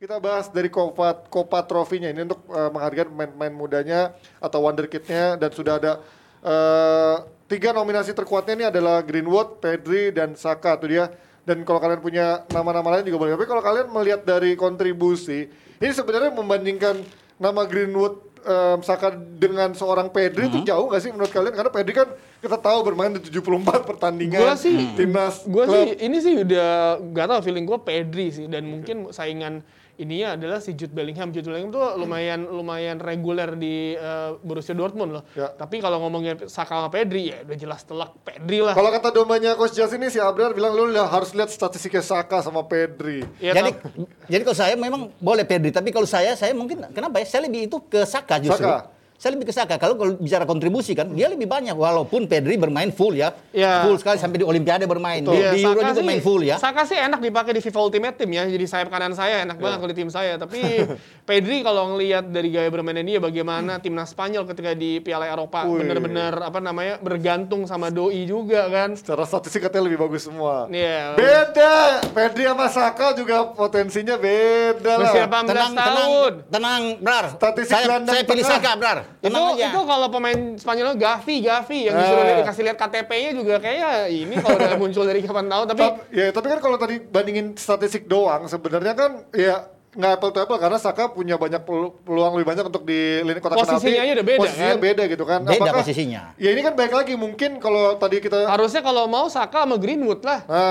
Kita 0.00 0.16
bahas 0.16 0.48
dari 0.48 0.72
Copa, 0.72 1.12
Copa 1.28 1.60
Trophy-nya 1.60 2.08
ini 2.08 2.24
untuk 2.24 2.48
uh, 2.48 2.72
menghargai 2.72 3.04
pemain-pemain 3.04 3.52
mudanya 3.52 4.16
atau 4.40 4.64
wonderkid-nya 4.64 5.36
dan 5.36 5.52
sudah 5.52 5.76
ada 5.76 6.00
uh, 6.40 7.28
tiga 7.44 7.76
nominasi 7.76 8.16
terkuatnya 8.16 8.54
ini 8.56 8.64
adalah 8.72 9.04
Greenwood, 9.04 9.60
Pedri 9.60 10.08
dan 10.08 10.32
Saka 10.40 10.80
tuh 10.80 10.88
dia. 10.88 11.12
Dan 11.44 11.68
kalau 11.68 11.84
kalian 11.84 12.00
punya 12.00 12.48
nama-nama 12.48 12.96
lain 12.96 13.12
juga 13.12 13.28
boleh. 13.28 13.36
Tapi 13.36 13.44
kalau 13.44 13.60
kalian 13.60 13.92
melihat 13.92 14.24
dari 14.24 14.56
kontribusi, 14.56 15.52
ini 15.52 15.92
sebenarnya 15.92 16.32
membandingkan 16.32 17.04
nama 17.36 17.68
Greenwood 17.68 18.40
um, 18.48 18.80
Saka 18.80 19.12
dengan 19.12 19.76
seorang 19.76 20.08
Pedri 20.08 20.48
itu 20.48 20.64
jauh 20.64 20.88
gak 20.88 21.04
sih 21.04 21.12
menurut 21.12 21.28
kalian? 21.28 21.52
Karena 21.52 21.68
Pedri 21.68 21.92
kan 21.92 22.08
kita 22.40 22.56
tahu 22.56 22.78
bermain 22.82 23.12
di 23.12 23.20
74 23.20 23.84
pertandingan 23.84 24.40
Gua 24.40 24.56
sih- 24.56 24.96
timnas 24.96 25.44
Gue 25.44 25.64
sih 25.68 25.84
ini 26.00 26.18
sih 26.18 26.34
udah 26.40 26.98
gak 27.12 27.26
tau 27.28 27.40
feeling 27.44 27.68
gue 27.68 27.78
Pedri 27.80 28.32
sih 28.32 28.46
dan 28.48 28.64
mungkin 28.64 29.12
saingan 29.12 29.60
ininya 30.00 30.40
adalah 30.40 30.58
si 30.64 30.72
Jude 30.72 30.96
Bellingham. 30.96 31.28
Jude 31.28 31.44
Bellingham 31.44 31.68
tuh 31.68 31.84
lumayan 32.00 32.48
lumayan 32.48 32.96
reguler 32.96 33.52
di 33.52 33.92
eh, 33.92 34.30
Borussia 34.40 34.72
Dortmund 34.72 35.12
loh. 35.12 35.22
Ya. 35.36 35.52
Tapi 35.52 35.84
kalau 35.84 36.00
ngomongin 36.00 36.48
Saka 36.48 36.80
sama 36.80 36.88
Pedri 36.88 37.28
ya 37.28 37.44
udah 37.44 37.56
jelas 37.60 37.84
telak 37.84 38.16
Pedri 38.24 38.64
lah. 38.64 38.72
Kalau 38.72 38.88
kata 38.88 39.12
domanya 39.12 39.52
Coach 39.52 39.76
Jas 39.76 39.92
ini 39.92 40.08
si 40.08 40.16
Abrar 40.16 40.56
bilang 40.56 40.72
lu 40.72 40.88
lah 40.88 41.04
harus 41.04 41.36
lihat 41.36 41.52
statistiknya 41.52 42.00
Saka 42.00 42.40
sama 42.40 42.64
Pedri. 42.64 43.20
Ya, 43.36 43.52
jadi 43.52 43.76
jadi 44.24 44.42
kalau 44.48 44.56
saya 44.56 44.74
memang 44.74 45.12
boleh 45.20 45.44
Pedri, 45.44 45.68
tapi 45.68 45.92
kalau 45.92 46.08
saya 46.08 46.32
saya 46.32 46.56
mungkin 46.56 46.80
kenapa 46.96 47.20
ya? 47.20 47.28
Saya 47.28 47.44
lebih 47.44 47.68
itu 47.68 47.76
ke 47.84 48.00
Saka 48.08 48.40
justru. 48.40 48.64
Saka. 48.64 48.88
Saya 49.20 49.36
lebih 49.36 49.46
ke 49.46 49.54
Saka. 49.54 49.76
Kalau 49.76 50.00
kalau 50.00 50.16
bicara 50.16 50.48
kontribusi 50.48 50.96
kan 50.96 51.12
dia 51.12 51.28
lebih 51.28 51.44
banyak 51.44 51.76
walaupun 51.76 52.24
Pedri 52.24 52.56
bermain 52.56 52.88
full 52.88 53.12
ya. 53.12 53.36
Ya. 53.52 53.84
Full 53.84 54.00
sekali 54.00 54.16
sampai 54.16 54.40
di 54.40 54.48
Olimpiade 54.48 54.88
bermain. 54.88 55.20
Di, 55.20 55.28
Iya, 55.28 55.52
di 55.52 55.60
Euro 55.60 55.76
Saka 55.76 55.88
juga 55.90 56.00
sih- 56.00 56.08
main 56.08 56.20
full 56.20 56.40
ya. 56.40 56.56
Saka 56.56 56.88
sih 56.88 56.96
enak 56.96 57.20
dipakai 57.20 57.52
di 57.52 57.60
FIFA 57.60 57.80
Ultimate 57.82 58.16
Team 58.16 58.32
ya. 58.32 58.48
Jadi 58.48 58.64
sayap 58.64 58.88
kanan 58.88 59.12
saya 59.12 59.44
enak 59.44 59.60
banget 59.60 59.76
kalau 59.76 59.90
di 59.92 59.98
tim 59.98 60.08
saya. 60.08 60.34
Tapi 60.34 60.64
Pedri 61.28 61.60
kalau 61.60 61.92
ngelihat 61.92 62.26
dari 62.26 62.48
gaya 62.48 62.72
bermainnya 62.72 63.04
dia 63.04 63.20
bagaimana 63.20 63.76
timnas 63.76 64.08
Spanyol 64.08 64.48
ketika 64.48 64.72
di 64.72 64.98
Piala 64.98 65.28
Eropa 65.28 65.62
Wih. 65.62 65.84
bener-bener 65.84 66.32
apa 66.34 66.56
namanya 66.58 66.96
bergantung 66.98 67.68
sama 67.68 67.92
doi 67.92 68.24
juga 68.24 68.72
kan. 68.72 68.96
Secara 68.96 69.28
statistik 69.28 69.62
katanya 69.62 69.84
lebih 69.84 70.00
bagus 70.00 70.24
semua. 70.24 70.64
Iya. 70.66 71.12
Beda, 71.14 71.74
Pedri 72.08 72.48
sama 72.48 72.72
Saka 72.72 73.12
juga 73.12 73.52
potensinya 73.52 74.16
beda 74.16 74.96
lah. 74.96 75.04
Masih 75.04 75.20
18 75.20 75.44
Tenang, 75.44 75.44
tenang, 75.44 75.74
tahun. 75.76 76.32
tenang, 76.48 76.82
Brar. 76.98 77.24
Statistik 77.30 77.76
saya, 77.76 78.00
saya 78.00 78.22
pilih. 78.24 78.48
Saka, 78.48 78.72
Brar. 78.74 79.09
Itu 79.20 79.34
aja. 79.36 79.66
itu 79.66 79.80
kalau 79.82 80.06
pemain 80.08 80.38
Spanyol 80.54 80.94
Gavi, 80.94 81.36
Gavi 81.40 81.78
yang 81.86 81.94
disuruh 81.94 82.22
Eh. 82.22 82.36
dikasih 82.40 82.62
lihat 82.62 82.76
KTP-nya 82.76 83.30
juga 83.32 83.54
kayaknya 83.56 83.90
ini 84.06 84.34
kalau 84.36 84.56
udah 84.56 84.72
muncul 84.82 85.04
dari 85.04 85.20
kapan 85.20 85.46
tapi 85.46 85.66
Tapi, 85.76 85.84
ya, 86.10 86.26
tapi 86.30 86.46
kan 86.48 86.58
kalau 86.58 86.76
tadi 86.76 86.96
bandingin 86.98 87.52
statistik 87.54 88.06
doang, 88.06 88.46
sebenarnya 88.46 88.92
kan 88.92 89.10
ya 89.30 89.66
nggak 89.90 90.12
apple 90.12 90.30
to 90.30 90.38
apple 90.38 90.54
karena 90.54 90.78
Saka 90.78 91.10
punya 91.10 91.34
banyak 91.34 91.60
pelu- 91.60 91.90
peluang 92.00 92.38
lebih 92.38 92.46
banyak 92.46 92.64
untuk 92.64 92.82
di 92.82 92.94
lini 93.20 93.36
kotak 93.36 93.58
penalti. 93.58 93.74
Posisinya 93.74 94.00
aja 94.00 94.12
udah 94.12 94.26
beda, 94.28 94.40
Posisinya 94.40 94.70
kan? 94.70 94.78
beda 94.78 95.02
gitu 95.04 95.24
kan. 95.24 95.40
Beda 95.42 95.70
posisinya. 95.74 96.20
Ya 96.36 96.48
ini 96.48 96.60
kan 96.60 96.72
baik 96.72 96.92
lagi 96.92 97.14
mungkin 97.14 97.50
kalau 97.58 97.98
tadi 97.98 98.16
kita 98.18 98.46
harusnya 98.46 98.80
kalau 98.80 99.04
mau 99.04 99.26
Saka 99.26 99.66
sama 99.66 99.74
Greenwood 99.76 100.22
lah. 100.22 100.46
Ah. 100.46 100.62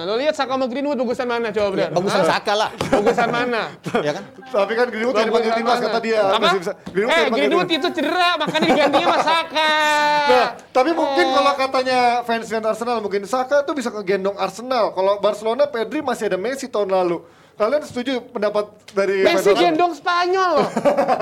Nah, 0.00 0.08
lo 0.08 0.16
lihat 0.16 0.32
Saka 0.32 0.56
sama 0.56 0.64
Greenwood 0.64 0.96
bagusan 0.96 1.28
mana 1.28 1.52
coba 1.52 1.68
Bran? 1.70 1.90
Bagusan 1.92 2.20
Hah? 2.20 2.28
Saka 2.30 2.52
lah. 2.56 2.70
Bagusan 2.72 3.28
mana? 3.28 3.62
ya 4.06 4.12
kan? 4.12 4.24
tapi 4.48 4.72
kan 4.74 4.86
Greenwood 4.88 5.12
tidak 5.12 5.28
dipanggil 5.28 5.52
timnas 5.52 5.78
kata 5.78 5.98
dia. 6.00 6.20
Apa? 6.22 6.40
Masih 6.40 6.60
bisa- 6.64 6.76
Greenwood 6.88 7.12
eh, 7.14 7.26
Greenwood 7.28 7.68
itu 7.70 7.88
cedera, 7.90 8.30
makanya 8.36 8.64
digantinya 8.66 9.06
sama 9.06 9.20
Saka. 9.22 9.70
Nah, 10.28 10.48
tapi 10.70 10.90
mungkin 10.92 11.24
Eh. 11.24 11.32
kalau 11.32 11.52
katanya 11.54 12.00
fans 12.22 12.44
fans 12.46 12.64
Arsenal 12.66 13.00
mungkin 13.00 13.24
Saka 13.24 13.60
tuh 13.60 13.72
bisa 13.72 13.88
ngegendong 13.90 14.36
Arsenal. 14.36 14.92
Kalau 14.92 15.16
Barcelona 15.18 15.64
Pedri 15.64 16.00
masih 16.00 16.28
ada 16.28 16.36
Messi 16.36 16.64
tahun 16.64 16.88
lalu. 16.88 17.20
Kalian 17.58 17.82
setuju 17.82 18.22
pendapat 18.30 18.70
dari 18.94 19.26
Messi 19.26 19.50
gendong 19.50 19.90
Spanyol. 19.90 20.62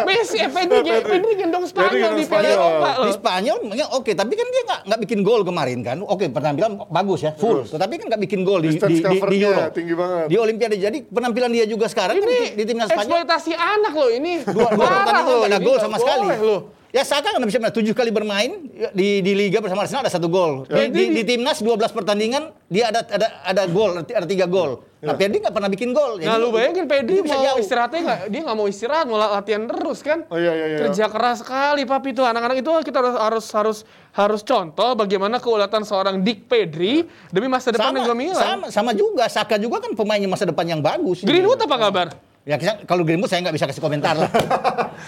Messi, 0.05 0.37
eh, 0.37 0.53
Pedri, 0.53 0.93
Pedri 1.01 1.33
gendong 1.33 1.65
Spanyol 1.65 2.13
di 2.13 2.29
Piala. 2.29 2.49
Eropa 2.53 2.89
loh. 3.01 3.07
Di 3.09 3.13
Spanyol 3.17 3.57
ya 3.73 3.87
oke, 3.97 4.13
tapi 4.13 4.37
kan 4.37 4.45
dia 4.45 4.63
nggak 4.69 4.81
nggak 4.85 5.01
bikin 5.09 5.19
gol 5.25 5.41
kemarin 5.49 5.81
kan. 5.81 5.97
Oke, 6.05 6.29
penampilan 6.29 6.85
bagus 6.93 7.25
ya, 7.25 7.33
full. 7.41 7.65
Tetapi 7.65 7.93
kan 7.97 8.07
nggak 8.13 8.23
bikin 8.29 8.45
gol 8.45 8.61
di, 8.61 8.77
di, 8.77 9.01
di, 9.01 9.17
di 9.17 9.39
Euro. 9.41 9.73
tinggi 9.73 9.95
banget. 9.97 10.27
Di 10.29 10.37
Olimpiade. 10.37 10.77
Jadi 10.77 10.99
penampilan 11.09 11.51
dia 11.57 11.65
juga 11.65 11.89
sekarang 11.89 12.21
kan 12.21 12.29
Ini 12.29 12.37
di, 12.37 12.49
di 12.53 12.65
timnas 12.69 12.93
Spanyol 12.93 13.01
eksploitasi 13.25 13.53
anak 13.57 13.93
loh 13.97 14.11
ini. 14.13 14.33
dua, 14.45 14.69
dua 14.77 14.87
pertandingan 14.93 15.37
nggak 15.41 15.51
ada 15.57 15.61
gol 15.65 15.79
sama 15.81 15.97
sekali. 15.97 16.27
loh. 16.37 16.61
Ya 16.97 17.05
Saka 17.05 17.29
kan 17.29 17.45
bisa 17.45 17.61
tujuh 17.61 17.93
kali 17.93 18.09
bermain 18.09 18.73
ya, 18.73 18.89
di, 18.97 19.21
di 19.21 19.37
liga 19.37 19.61
bersama 19.61 19.85
Arsenal 19.85 20.09
ada 20.09 20.09
satu 20.09 20.33
gol. 20.33 20.65
Ya, 20.73 20.89
Di, 20.89 21.13
di, 21.13 21.21
di- 21.21 21.25
timnas 21.29 21.61
12 21.61 21.93
pertandingan 21.93 22.57
dia 22.73 22.89
ada 22.89 23.05
ada 23.05 23.29
ada 23.45 23.63
gol, 23.69 24.01
ada 24.01 24.25
tiga 24.25 24.49
gol. 24.49 24.81
Nah, 25.05 25.13
Pedri 25.13 25.45
nggak 25.45 25.53
pernah 25.53 25.69
bikin 25.69 25.93
gol. 25.93 26.17
Nah 26.19 26.35
Jadi, 26.35 26.41
lu 26.41 26.49
bayangin 26.49 26.89
Pedri 26.89 27.21
itu 27.21 27.29
bisa 27.29 27.37
mau 27.37 27.45
jauh. 27.45 27.59
istirahatnya 27.61 28.01
nggak? 28.01 28.21
Dia 28.33 28.41
nggak 28.49 28.57
mau 28.57 28.67
istirahat, 28.67 29.05
mau 29.07 29.21
latihan 29.21 29.63
terus 29.69 29.99
kan? 30.01 30.25
Oh 30.33 30.41
iya 30.41 30.57
iya 30.57 30.67
iya. 30.73 30.79
Kerja 30.89 31.05
keras 31.13 31.45
sekali 31.45 31.85
papi 31.85 32.17
tuh 32.17 32.25
anak-anak 32.25 32.65
itu 32.65 32.71
kita 32.81 32.99
harus 33.05 33.15
harus 33.21 33.47
harus 33.53 33.79
harus 34.17 34.41
contoh 34.41 34.97
bagaimana 34.97 35.37
keulatan 35.37 35.85
seorang 35.85 36.25
Dick 36.25 36.49
Pedri 36.49 37.05
demi 37.29 37.47
masa 37.47 37.77
depan 37.77 37.93
sama, 37.93 37.97
yang 38.01 38.09
gemilang. 38.17 38.41
sama, 38.41 38.67
sama 38.73 38.91
juga. 38.97 39.29
Saka 39.29 39.61
juga 39.61 39.85
kan 39.85 39.93
pemainnya 39.93 40.33
masa 40.33 40.49
depan 40.49 40.65
yang 40.65 40.81
bagus. 40.81 41.21
Greenwood 41.23 41.61
apa 41.61 41.77
kabar? 41.77 42.09
Ya 42.47 42.57
kita- 42.57 42.87
kalau 42.87 43.03
Greenwood 43.03 43.27
saya 43.27 43.43
nggak 43.43 43.59
bisa 43.59 43.67
kasih 43.67 43.83
komentar 43.83 44.15
lah. 44.15 44.31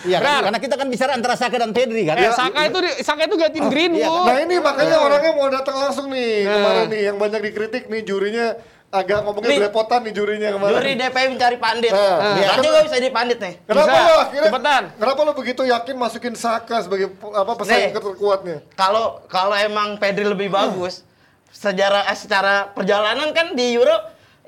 Iya 0.00 0.19
kan? 0.19 0.43
Karena 0.44 0.59
kita 0.59 0.75
kan 0.75 0.87
bicara 0.87 1.15
antara 1.15 1.32
Saka 1.32 1.54
dan 1.56 1.71
Pedri 1.71 2.03
kan. 2.03 2.15
Eh, 2.15 2.28
Saka 2.28 2.66
itu 2.66 2.78
di- 2.78 2.99
Saka 3.00 3.25
itu 3.25 3.34
gantiin 3.34 3.66
Greenwood. 3.69 4.26
Nah 4.26 4.37
ini 4.38 4.59
makanya 4.59 4.99
orangnya 4.99 5.32
mau 5.32 5.47
datang 5.47 5.78
langsung 5.78 6.10
nih 6.10 6.43
Nah. 6.43 6.53
kemarin 6.53 6.87
nih 6.88 7.00
yang 7.04 7.16
banyak 7.16 7.41
dikritik 7.41 7.87
nih 7.87 8.03
jurinya 8.03 8.59
agak 8.88 9.22
ngomongnya 9.22 9.49
Nih. 9.49 9.59
belepotan 9.60 10.00
nih 10.03 10.12
jurinya 10.12 10.49
kemarin. 10.50 10.75
Juri 10.75 10.93
DPI 10.94 11.26
mencari 11.31 11.56
pandit. 11.56 11.93
Nah, 11.93 12.16
Berarti 12.34 12.59
iya. 12.59 12.72
gue 12.72 12.82
bisa 12.82 12.97
jadi 12.97 13.12
pandit 13.12 13.38
nih. 13.38 13.55
Kenapa 13.62 13.87
Bisa. 13.87 14.03
lo 14.03 14.15
akhirnya? 14.19 14.49
Cepetan. 14.49 14.82
Kenapa 14.97 15.20
lo 15.20 15.32
begitu 15.32 15.62
yakin 15.62 15.94
masukin 15.94 16.34
Saka 16.34 16.76
sebagai 16.81 17.06
apa 17.22 17.53
pesaing 17.55 17.93
terkuatnya? 17.93 18.56
Kalau 18.75 19.05
kalau 19.26 19.55
emang 19.55 19.94
Pedri 19.97 20.25
lebih 20.25 20.49
bagus, 20.49 21.06
sejarah 21.49 22.03
eh, 22.05 22.19
secara 22.19 22.66
perjalanan 22.69 23.31
kan 23.31 23.53
di 23.53 23.72
Euro 23.72 23.94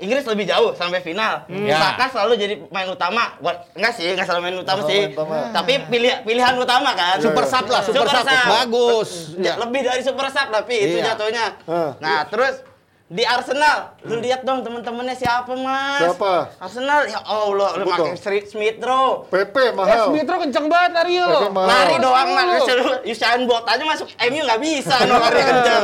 Inggris 0.00 0.24
lebih 0.24 0.48
jauh 0.48 0.72
sampai 0.72 0.98
final. 0.98 1.44
Ya. 1.46 1.76
Saka 1.76 2.08
selalu 2.08 2.32
jadi 2.34 2.54
main 2.68 2.88
utama. 2.88 3.36
Buat 3.38 3.68
enggak 3.76 3.92
sih, 3.94 4.08
enggak 4.08 4.24
selalu 4.24 4.42
main 4.42 4.56
utama 4.58 4.80
Nggak 4.80 4.90
sih. 4.90 5.02
utama. 5.12 5.36
Tapi 5.52 5.72
pilih 5.86 6.12
pilihan 6.24 6.54
utama 6.56 6.90
kan. 6.96 7.20
Super 7.20 7.44
sub 7.44 7.66
lah, 7.68 7.82
super 7.84 8.08
sub. 8.08 8.24
Bagus. 8.24 9.10
Ya, 9.36 9.60
lebih 9.60 9.80
dari 9.84 10.00
super 10.00 10.26
sub 10.26 10.48
tapi 10.48 10.74
itu 10.80 10.96
Iya. 10.98 11.12
jatuhnya. 11.12 11.46
Ah. 11.68 11.92
Nah, 12.00 12.24
terus 12.24 12.64
di 13.10 13.26
Arsenal, 13.26 13.98
lu 14.00 14.22
lihat 14.22 14.46
dong 14.46 14.62
temen-temennya 14.62 15.18
siapa, 15.18 15.50
Mas? 15.52 15.98
Siapa? 16.00 16.54
Arsenal, 16.56 17.10
ya 17.10 17.18
Allah, 17.20 17.74
lu 17.74 17.84
pakai. 17.84 18.14
Street 18.14 18.46
Smith 18.46 18.78
Rowe. 18.78 19.26
PP 19.26 19.50
Eh, 19.60 19.70
mahal. 19.74 20.14
Smithrow 20.14 20.38
kenceng 20.38 20.70
banget 20.70 20.90
lari 20.94 21.18
lo. 21.18 21.50
Lari 21.50 21.98
doang 21.98 22.30
lah, 22.30 22.62
Usain 23.02 23.42
Bolt 23.44 23.66
aja 23.66 23.82
masuk 23.82 24.06
MU 24.14 24.40
nggak 24.40 24.60
bisa 24.60 24.94
no 25.04 25.18
lari 25.18 25.42
kencang, 25.50 25.82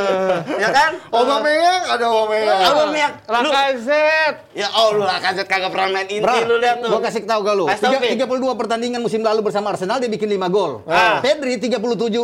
ya 0.55 0.69
kan? 0.69 0.91
Aubameyang 1.09 1.81
ada 1.89 2.05
Aubameyang. 2.07 2.59
Aubameyang, 2.63 3.13
lu, 3.19 3.49
Lacazette. 3.51 4.37
ya 4.53 4.67
oh 4.73 4.95
lu 4.95 5.03
lah 5.03 5.19
kaget 5.19 5.45
kagak 5.45 5.69
pernah 5.69 5.89
main 5.93 6.07
inti 6.07 6.39
lu 6.47 6.55
lihat 6.57 6.79
tuh. 6.79 6.89
Gua 6.89 7.03
kasih 7.03 7.27
tahu 7.27 7.43
gak 7.43 7.55
lu. 7.55 7.65
Kasih 7.67 7.83
tahu, 7.83 7.91
Tiga- 7.99 8.25
Pi. 8.25 8.39
32 8.39 8.55
pertandingan 8.55 8.99
musim 8.99 9.19
lalu 9.19 9.43
bersama 9.43 9.69
Arsenal 9.69 9.99
dia 9.99 10.07
bikin 10.07 10.31
5 10.31 10.47
gol. 10.47 10.79
Ah. 10.85 11.19
Pedri 11.19 11.59
37 11.59 11.75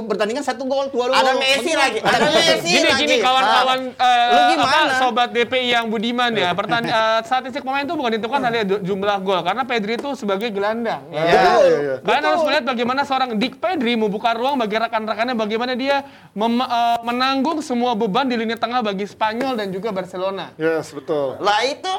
pertandingan 0.01 0.41
satu 0.41 0.63
gol, 0.63 0.87
dua 0.87 1.05
gol. 1.05 1.13
Ada 1.13 1.35
Messi 1.35 1.71
lagi, 1.73 1.99
ada 1.99 2.23
Messi 2.25 2.71
Gini 2.71 2.87
lagi. 2.87 3.01
gini 3.03 3.15
kawan-kawan 3.19 3.79
eh, 3.91 4.27
Lu 4.29 4.39
gimana? 4.49 4.92
Sobat 4.95 5.29
DPI 5.29 5.67
yang 5.71 5.85
budiman 5.87 6.29
ya. 6.29 6.51
Pertan 6.51 6.83
eh, 6.89 7.19
statistik 7.23 7.61
pemain 7.61 7.81
itu 7.81 7.91
bukan 7.91 8.11
ditentukan 8.11 8.39
dari 8.39 8.57
ju- 8.63 8.81
jumlah 8.83 9.17
gol 9.19 9.41
karena 9.41 9.63
Pedri 9.63 9.95
itu 9.95 10.09
sebagai 10.13 10.49
gelandang. 10.49 11.01
ya. 11.09 11.19
Iya. 11.19 11.31
Iya, 11.33 11.77
iya. 11.79 11.95
Kalian 11.99 12.23
harus 12.23 12.41
melihat 12.43 12.65
bagaimana 12.65 13.01
seorang 13.03 13.29
Dick 13.35 13.57
Pedri 13.57 13.93
membuka 13.93 14.31
ruang 14.31 14.55
bagi 14.55 14.75
rekan-rekannya 14.75 15.33
bagaimana 15.33 15.73
dia 15.73 16.03
mem- 16.31 16.61
eh, 16.61 16.99
menanggung 17.01 17.59
semua 17.59 17.93
beban 17.93 18.25
di 18.25 18.35
lini 18.35 18.53
tengah 18.53 18.79
bagi 18.79 19.03
Spanyol 19.03 19.53
dan 19.53 19.69
juga 19.69 19.89
Barcelona. 19.89 20.53
Yes, 20.55 20.89
betul. 20.89 21.37
Lah 21.37 21.63
itu 21.63 21.93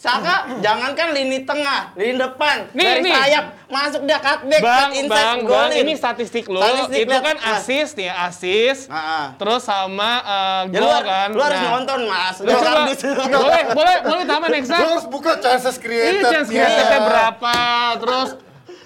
Saka, 0.00 0.48
jangankan 0.64 1.12
lini 1.12 1.44
tengah, 1.44 1.92
lini 1.92 2.16
depan, 2.16 2.72
Nih, 2.72 2.88
dari 2.88 3.00
nih. 3.04 3.12
sayap 3.12 3.44
masuk 3.68 4.08
dia 4.08 4.16
cutback, 4.16 4.60
Bang, 4.64 4.72
cut 4.80 4.96
inside, 4.96 5.12
bang, 5.12 5.38
bang, 5.44 5.70
ini 5.76 5.92
statistik 5.92 6.44
lo. 6.48 6.56
Statistik, 6.56 7.04
itu 7.04 7.16
kan 7.20 7.36
Nah. 7.36 7.52
assist 7.52 7.92
nih, 7.94 8.08
assist. 8.08 8.82
Ah, 8.88 8.96
ah. 8.96 9.26
Terus 9.36 9.60
sama 9.60 10.12
eh, 10.24 10.62
Ya 10.72 10.78
lu, 10.80 10.88
gol 10.88 11.02
kan. 11.04 11.28
lu 11.28 11.40
harus 11.44 11.60
Nah. 11.60 11.70
nonton 11.76 12.00
mas, 12.08 12.36
Lu 12.40 12.48
coba, 12.48 12.80
boleh, 13.28 13.62
boleh, 13.76 13.96
boleh 14.00 14.24
tambah 14.24 14.48
next 14.48 14.72
Lo 14.72 14.76
harus 14.80 15.04
buka 15.04 15.36
chances 15.36 15.76
Ini 15.76 15.84
created. 15.84 16.24
chance 16.24 16.48
created 16.48 17.00
berapa? 17.04 17.54
Terus 18.00 18.28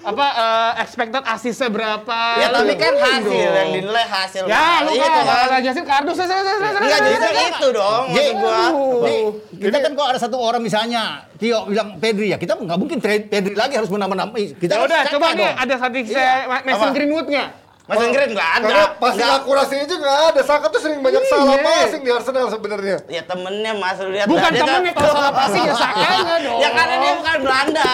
apa 0.05 0.25
eh, 0.31 0.71
expected 0.79 1.23
assist-nya 1.25 1.67
berapa? 1.67 2.19
Ya 2.37 2.47
tapi 2.47 2.73
kan 2.73 2.93
Iya 2.93 3.05
hasil 3.11 3.25
dong. 3.25 3.55
yang 3.55 3.69
dinilai 3.73 4.05
hasil. 4.05 4.43
Ya, 4.45 4.65
lu 4.81 4.91
itu 4.91 5.01
kan 5.01 5.11
kan. 5.19 5.37
kata 5.43 5.57
Jasin 5.59 5.83
kardus 5.83 6.15
saya 6.15 6.27
saya 6.29 6.41
saya. 6.55 6.71
Enggak 6.77 6.99
justru 7.03 7.31
itu 7.35 7.67
dong 7.71 8.03
J, 8.05 8.17
maksud 8.17 8.35
gua. 8.37 8.59
Nih, 9.01 9.21
kita 9.59 9.77
kan 9.79 9.91
kok 9.91 10.07
ada 10.07 10.19
satu 10.19 10.37
orang 10.37 10.61
misalnya 10.61 11.03
Tio 11.35 11.65
bilang 11.65 11.97
Pedri 11.97 12.29
ya 12.29 12.37
kita 12.37 12.53
nggak 12.53 12.77
mungkin 12.77 12.97
trade 12.99 13.25
Pedri 13.25 13.53
lagi 13.53 13.73
harus 13.73 13.89
menambah-nambah 13.89 14.37
kita 14.55 14.71
Ya 14.71 14.79
udah, 14.79 15.01
coba 15.09 15.27
nih 15.33 15.51
ada 15.51 15.73
statistik 15.75 16.13
Iya. 16.13 16.45
saya 16.45 16.61
Mason 16.61 16.89
Apa? 16.93 17.64
Nggak? 17.85 17.91
Mas 17.91 18.01
Inggris 18.03 18.27
enggak 18.27 18.49
ada. 18.51 18.65
Karena 18.65 18.85
pasti 18.97 19.21
Nggak. 19.21 19.37
akurasinya 19.37 19.85
juga 19.85 20.01
nggak 20.01 20.19
ada. 20.25 20.41
Saka 20.41 20.65
tuh 20.67 20.79
sering 20.79 20.99
banyak 20.99 21.21
Iya. 21.21 21.29
salah 21.31 21.57
passing 21.59 22.01
di 22.01 22.11
Arsenal 22.11 22.45
sebenarnya. 22.49 22.97
Ya 23.05 23.21
temennya 23.21 23.71
Mas 23.73 23.97
lihat. 24.01 24.25
Bukan 24.25 24.41
kan- 24.43 24.53
temennya, 24.55 24.91
kalau 24.91 25.11
salah 25.11 25.33
passing 25.35 25.63
ya 25.63 25.73
Sakanya 25.85 26.35
dong. 26.39 26.57
Ya 26.57 26.69
karena 26.71 26.95
dia 26.97 27.13
bukan 27.15 27.35
Belanda. 27.39 27.89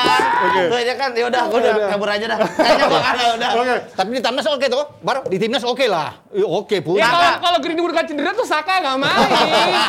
Kayaknya 0.72 0.96
kan 0.96 1.10
ya 1.12 1.24
udah, 1.28 1.42
gua 1.46 1.60
udah 1.60 1.74
kabur 1.90 2.10
aja 2.10 2.26
dah. 2.26 2.38
Kayaknya 2.40 2.86
gua 2.88 3.02
kalah 3.04 3.30
udah. 3.36 3.50
Oke. 3.54 3.76
Tapi 3.92 4.10
di 4.10 4.22
timnas 4.22 4.48
oke 4.48 4.66
tuh, 4.66 4.84
Bar. 5.00 5.18
Di 5.26 5.38
timnas 5.38 5.64
oke 5.64 5.86
lah. 5.86 6.10
Eh, 6.32 6.40
Oke 6.42 6.80
pun. 6.80 6.96
Ya 6.96 7.06
Saka. 7.06 7.20
kalau 7.20 7.40
kalau 7.44 7.58
Greenwood 7.60 7.92
gak 7.92 8.08
cedera 8.08 8.32
tuh 8.32 8.48
Saka 8.48 8.80
gak 8.80 8.96
main. 8.96 9.28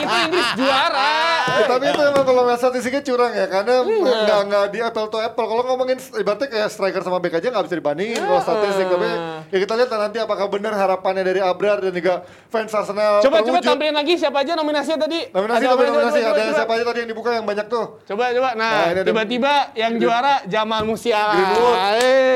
itu 0.03 0.17
Inggris 0.27 0.51
juara. 0.57 1.15
Ya, 1.53 1.65
tapi 1.69 1.85
itu 1.87 2.01
emang 2.03 2.25
kalau 2.25 2.43
nggak 2.43 2.59
statistiknya 2.59 3.03
curang 3.03 3.31
ya 3.31 3.47
karena 3.47 3.75
Iya. 3.79 4.15
nggak 4.25 4.41
nggak 4.45 4.65
di 4.69 4.79
apple 4.81 5.07
to 5.07 5.19
apple 5.19 5.47
kalau 5.47 5.63
ngomongin 5.65 5.95
ibaratnya 6.13 6.49
kayak 6.49 6.69
striker 6.69 7.01
sama 7.01 7.19
back 7.19 7.35
aja 7.35 7.49
nggak 7.49 7.65
bisa 7.65 7.77
dibandingin 7.77 8.19
kalau 8.19 8.41
statistik 8.41 8.87
tapi 8.89 9.09
ya 9.53 9.59
kita 9.59 9.77
lihat 9.77 9.93
nanti 9.93 10.17
apakah 10.17 10.49
benar 10.49 10.73
harapannya 10.73 11.21
dari 11.23 11.39
Abrar 11.39 11.79
dan 11.79 11.93
juga 11.93 12.25
fans 12.49 12.73
Arsenal 12.73 13.21
Coba 13.21 13.39
coba 13.39 13.61
terwujud. 13.61 13.69
tampilin 13.69 13.93
lagi 13.93 14.17
siapa 14.17 14.41
aja 14.41 14.53
nominasinya 14.55 14.99
tadi. 14.99 15.29
nominasi 15.29 15.61
Ada 15.61 15.69
aja? 15.69 15.85
nominasi 15.85 16.19
Coba, 16.19 16.33
ada 16.33 16.41
coba, 16.43 16.57
siapa 16.57 16.73
aja 16.73 16.85
tadi 16.85 16.99
yang 16.99 17.11
dibuka 17.11 17.31
yang 17.31 17.45
banyak 17.45 17.67
tuh 17.69 17.85
Coba 18.03 18.25
coba. 18.33 18.51
Nah, 18.53 18.71
Nah, 18.73 18.85
ini 18.89 18.93
ada- 18.97 19.05
tiba-tiba 19.05 19.53
yang 19.75 19.93
juara 19.95 20.35
Jamal 20.47 20.83
Musiala. 20.83 21.37
Greenwood. 21.37 21.77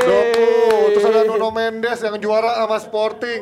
Doku, 0.02 0.50
terus 0.92 1.04
ada 1.06 1.20
Nuno 1.24 1.48
Mendes 1.50 1.98
yang 1.98 2.16
juara 2.16 2.52
sama 2.58 2.76
Sporting, 2.78 3.40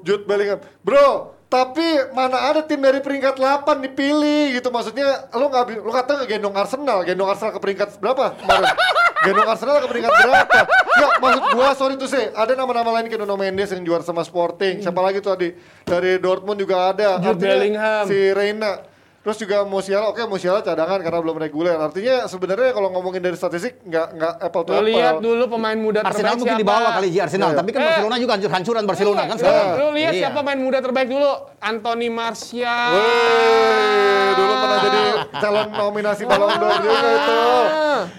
Jude 0.00 0.24
Bellingham. 0.24 0.58
Bro, 0.80 1.08
tapi 1.46 1.84
mana 2.10 2.48
ada 2.48 2.60
tim 2.60 2.80
dari 2.80 2.98
peringkat 2.98 3.36
8 3.36 3.76
dipilih 3.78 4.56
gitu 4.56 4.68
maksudnya 4.68 5.04
lu 5.30 5.46
nggak 5.46 5.64
lu 5.78 5.90
kata 5.90 6.24
gendong 6.24 6.56
Arsenal, 6.56 7.02
gendong 7.02 7.28
Arsenal 7.28 7.52
ke 7.52 7.60
peringkat 7.60 7.88
berapa 7.98 8.32
kemarin? 8.34 8.72
gendong 9.22 9.48
Arsenal 9.48 9.80
ke 9.80 9.88
peringkat 9.88 10.12
berapa? 10.12 10.60
Ya 10.98 11.06
maksud 11.22 11.42
gua 11.56 11.68
sorry 11.78 11.94
tuh 11.96 12.10
sih, 12.10 12.30
ada 12.34 12.52
nama-nama 12.52 12.90
lain 13.00 13.08
kayak 13.08 13.22
Nuno 13.24 13.38
Mendes 13.40 13.72
yang 13.72 13.82
juara 13.86 14.04
sama 14.04 14.20
Sporting. 14.26 14.82
Siapa 14.82 15.00
lagi 15.00 15.24
tuh 15.24 15.32
tadi? 15.34 15.54
Dari 15.86 16.18
Dortmund 16.20 16.58
juga 16.60 16.92
ada. 16.92 17.16
Jude 17.22 17.38
Artinya 17.38 17.54
Bellingham. 17.56 18.04
Si 18.10 18.18
Reina. 18.34 18.91
Terus 19.22 19.38
juga 19.38 19.62
Musiala, 19.62 20.10
oke 20.10 20.18
Musiala 20.26 20.60
cadangan 20.60 20.98
karena 20.98 21.18
belum 21.18 21.38
reguler. 21.38 21.78
Artinya 21.78 22.26
sebenarnya 22.26 22.74
kalau 22.74 22.90
ngomongin 22.90 23.22
dari 23.22 23.38
statistik 23.38 23.78
nggak 23.80 24.06
nggak 24.12 24.34
apple 24.42 24.62
to 24.62 24.70
Lu 24.70 24.76
apple. 24.76 24.90
lihat 24.90 25.14
dulu 25.22 25.44
pemain 25.48 25.78
muda 25.78 26.02
Arsenal 26.02 26.34
terbaik 26.34 26.38
mungkin 26.42 26.50
siapa. 26.50 26.58
di 26.58 26.66
bawah 26.68 26.90
kali 26.92 27.08
Ji 27.08 27.18
Arsenal, 27.22 27.48
Iya. 27.48 27.56
tapi 27.56 27.70
kan 27.70 27.78
Eh. 27.78 27.86
Barcelona 27.86 28.16
juga 28.18 28.32
hancur-hancuran 28.34 28.82
Barcelona 28.82 29.22
kan 29.24 29.36
sekarang. 29.38 29.66
Lu 29.72 29.86
lihat 29.94 30.12
Iya. 30.12 30.20
siapa 30.26 30.40
main 30.42 30.58
muda 30.58 30.78
terbaik 30.80 31.06
dulu? 31.06 31.30
Anthony 31.56 32.08
Martial. 32.10 32.90
Wih, 32.92 34.30
dulu 34.34 34.52
pernah 34.52 34.78
jadi 34.80 35.02
calon 35.32 35.68
nominasi 35.70 36.22
Ballon 36.24 36.50
d'Or 36.52 36.78
juga 36.80 36.98
itu. 37.12 37.38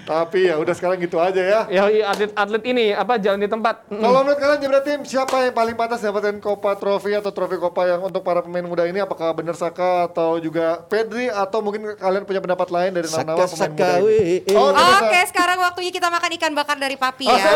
Tapi 0.03 0.39
ya 0.45 0.56
udah 0.56 0.71
sekarang 0.71 0.97
gitu 0.97 1.19
aja 1.19 1.41
ya. 1.41 1.61
Ya 1.67 1.83
iya, 1.89 2.07
atlet-atlet 2.07 2.63
ini 2.65 2.85
apa 2.91 3.19
jalan 3.19 3.35
di 3.38 3.49
tempat. 3.49 3.83
Mm. 3.89 3.99
Kalau 3.99 4.19
menurut 4.21 4.39
kalian 4.39 4.59
Jebret 4.61 4.83
tim 4.85 4.99
siapa 5.03 5.35
yang 5.44 5.51
paling 5.51 5.75
pantas 5.75 5.99
dapetin 5.99 6.39
Copa 6.39 6.71
Trophy 6.73 7.11
atau 7.13 7.29
trofi 7.29 7.57
Copa 7.57 7.83
yang 7.85 7.99
untuk 8.01 8.23
para 8.23 8.39
pemain 8.39 8.63
muda 8.63 8.85
ini? 8.85 8.97
Apakah 8.97 9.33
benar 9.33 9.53
Saka 9.53 10.07
atau 10.07 10.39
juga 10.39 10.79
Pedri 10.94 11.25
atau 11.25 11.57
mungkin 11.60 11.98
kalian 11.98 12.22
punya 12.22 12.38
pendapat 12.38 12.69
lain 12.69 12.92
dari 12.94 13.10
nama-nama 13.10 13.50
pemain 13.50 13.72
muda 13.74 13.90
ini? 13.98 14.06
weh. 14.06 14.30
Oh, 14.54 14.69
Oke, 14.69 15.10
bisa. 15.10 15.25
sekarang 15.25 15.57
waktunya 15.57 15.90
kita 15.90 16.06
makan 16.07 16.30
ikan 16.38 16.54
bakar 16.54 16.78
dari 16.78 16.94
papi 16.94 17.25
Oh, 17.25 17.34
ya. 17.34 17.50